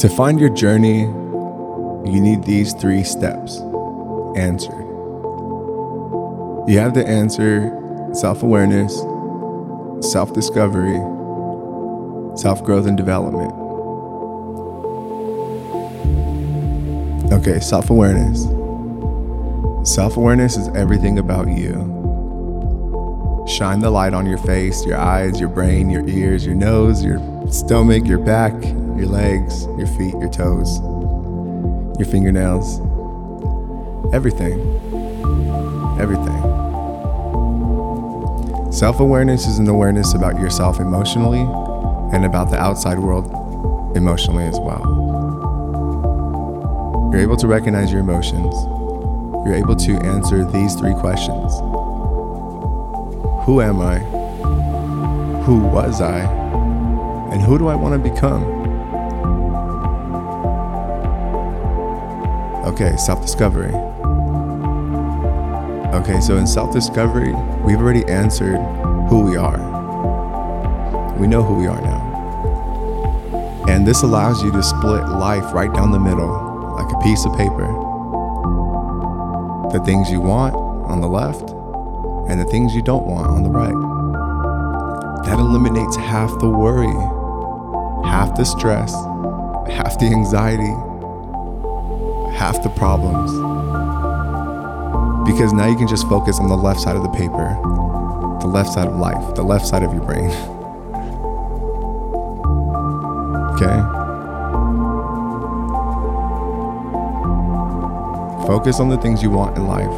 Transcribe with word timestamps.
To 0.00 0.08
find 0.08 0.40
your 0.40 0.48
journey, 0.48 1.00
you 1.00 2.20
need 2.22 2.44
these 2.44 2.72
three 2.72 3.04
steps 3.04 3.58
answered. 4.34 4.80
You 6.66 6.78
have 6.78 6.94
to 6.94 7.06
answer 7.06 7.70
self 8.14 8.42
awareness, 8.42 8.94
self 10.10 10.32
discovery, 10.32 10.96
self 12.34 12.64
growth, 12.64 12.86
and 12.86 12.96
development. 12.96 13.52
Okay, 17.34 17.60
self 17.60 17.90
awareness. 17.90 18.44
Self 19.86 20.16
awareness 20.16 20.56
is 20.56 20.68
everything 20.68 21.18
about 21.18 21.48
you. 21.48 21.74
Shine 23.46 23.80
the 23.80 23.90
light 23.90 24.14
on 24.14 24.24
your 24.24 24.38
face, 24.38 24.82
your 24.86 24.96
eyes, 24.96 25.38
your 25.38 25.50
brain, 25.50 25.90
your 25.90 26.08
ears, 26.08 26.46
your 26.46 26.54
nose, 26.54 27.04
your 27.04 27.18
stomach, 27.50 28.06
your 28.06 28.16
back, 28.18 28.54
your 29.00 29.08
legs, 29.08 29.64
your 29.78 29.86
feet, 29.86 30.12
your 30.12 30.28
toes, 30.28 30.80
your 31.98 32.06
fingernails. 32.06 32.80
Everything. 34.12 34.60
Everything. 35.98 36.40
Self 38.70 39.00
awareness 39.00 39.46
is 39.46 39.58
an 39.58 39.68
awareness 39.68 40.12
about 40.12 40.38
yourself 40.38 40.80
emotionally 40.80 41.40
and 42.14 42.26
about 42.26 42.50
the 42.50 42.58
outside 42.58 42.98
world 42.98 43.26
emotionally 43.96 44.44
as 44.44 44.58
well. 44.60 44.82
You're 47.10 47.22
able 47.22 47.36
to 47.38 47.46
recognize 47.46 47.90
your 47.90 48.00
emotions. 48.00 48.54
You're 49.46 49.54
able 49.54 49.76
to 49.76 49.92
answer 50.02 50.44
these 50.44 50.74
three 50.74 50.94
questions 50.94 51.52
who 53.46 53.62
am 53.62 53.80
I? 53.80 53.98
Who 55.44 55.58
was 55.58 56.02
I? 56.02 56.20
And 57.32 57.40
who 57.40 57.58
do 57.58 57.68
I 57.68 57.74
want 57.74 58.00
to 58.00 58.10
become? 58.10 58.59
Okay, 62.80 62.96
self 62.96 63.20
discovery. 63.20 63.74
Okay, 65.92 66.18
so 66.22 66.38
in 66.38 66.46
self 66.46 66.72
discovery, 66.72 67.34
we've 67.62 67.76
already 67.76 68.06
answered 68.06 68.56
who 69.10 69.20
we 69.20 69.36
are. 69.36 69.58
We 71.18 71.26
know 71.26 71.42
who 71.42 71.56
we 71.56 71.66
are 71.66 71.78
now. 71.78 73.66
And 73.68 73.86
this 73.86 74.00
allows 74.00 74.42
you 74.42 74.50
to 74.52 74.62
split 74.62 75.06
life 75.10 75.52
right 75.52 75.70
down 75.74 75.92
the 75.92 76.00
middle, 76.00 76.72
like 76.74 76.90
a 76.90 76.98
piece 77.00 77.26
of 77.26 77.36
paper. 77.36 77.66
The 79.72 79.82
things 79.84 80.10
you 80.10 80.22
want 80.22 80.54
on 80.54 81.02
the 81.02 81.06
left, 81.06 81.50
and 82.30 82.40
the 82.40 82.46
things 82.46 82.74
you 82.74 82.80
don't 82.80 83.06
want 83.06 83.26
on 83.26 83.42
the 83.42 83.50
right. 83.50 83.76
That 85.26 85.38
eliminates 85.38 85.96
half 85.96 86.30
the 86.38 86.48
worry, 86.48 86.96
half 88.08 88.38
the 88.38 88.44
stress, 88.44 88.94
half 89.68 89.98
the 89.98 90.06
anxiety, 90.06 90.74
half 92.40 92.62
the 92.62 92.70
problems. 92.70 93.30
Because 95.28 95.52
now 95.52 95.66
you 95.66 95.76
can 95.76 95.86
just 95.86 96.08
focus 96.08 96.40
on 96.40 96.48
the 96.48 96.56
left 96.56 96.80
side 96.80 96.96
of 96.96 97.02
the 97.02 97.10
paper, 97.10 97.54
the 98.40 98.46
left 98.46 98.70
side 98.72 98.88
of 98.88 98.96
life, 98.96 99.34
the 99.34 99.42
left 99.42 99.66
side 99.66 99.82
of 99.82 99.92
your 99.92 100.02
brain. 100.02 100.30
okay? 103.60 103.76
Focus 108.46 108.80
on 108.80 108.88
the 108.88 108.96
things 109.02 109.22
you 109.22 109.28
want 109.28 109.58
in 109.58 109.66
life 109.66 109.92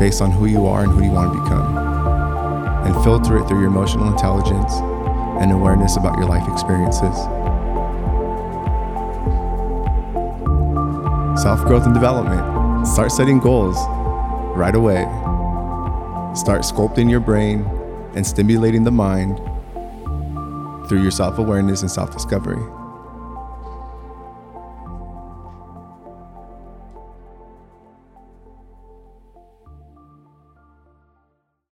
based 0.00 0.20
on 0.20 0.32
who 0.32 0.46
you 0.46 0.66
are 0.66 0.82
and 0.82 0.92
who 0.92 1.04
you 1.04 1.12
want 1.12 1.32
to 1.32 1.40
become, 1.40 1.78
and 2.84 3.04
filter 3.04 3.38
it 3.38 3.46
through 3.46 3.60
your 3.60 3.68
emotional 3.68 4.10
intelligence 4.10 4.72
and 5.40 5.52
awareness 5.52 5.96
about 5.96 6.18
your 6.18 6.26
life 6.26 6.48
experiences. 6.48 7.16
Self 11.42 11.64
growth 11.64 11.86
and 11.86 11.92
development. 11.92 12.86
Start 12.86 13.10
setting 13.10 13.40
goals 13.40 13.76
right 14.56 14.76
away. 14.76 15.02
Start 16.36 16.62
sculpting 16.62 17.10
your 17.10 17.18
brain 17.18 17.62
and 18.14 18.24
stimulating 18.24 18.84
the 18.84 18.92
mind 18.92 19.38
through 20.88 21.02
your 21.02 21.10
self 21.10 21.38
awareness 21.38 21.82
and 21.82 21.90
self 21.90 22.12
discovery. 22.12 22.62